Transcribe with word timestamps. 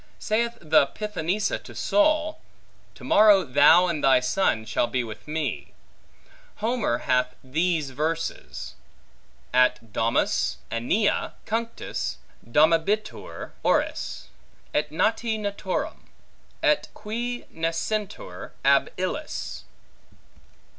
Saith 0.17 0.57
the 0.59 0.87
Pythonissa 0.87 1.59
to 1.59 1.75
Saul, 1.75 2.41
To 2.95 3.03
morrow 3.03 3.43
thou 3.43 3.85
and 3.85 4.03
thy 4.03 4.19
son 4.19 4.65
shall 4.65 4.87
be 4.87 5.03
with 5.03 5.27
me. 5.27 5.73
Homer 6.55 6.97
hath 7.05 7.35
these 7.43 7.91
verses: 7.91 8.73
At 9.53 9.93
domus 9.93 10.57
AEneae 10.71 11.33
cunctis 11.45 12.15
dominabitur 12.43 13.51
oris, 13.61 14.29
Et 14.73 14.91
nati 14.91 15.37
natorum, 15.37 16.09
et 16.63 16.87
qui 16.95 17.45
nascentur 17.53 18.53
ab 18.65 18.89
illis. 18.97 19.65